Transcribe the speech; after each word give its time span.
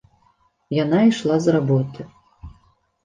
Яна 0.83 0.99
ішла 1.11 1.35
з 1.45 1.55
работы. 1.59 2.01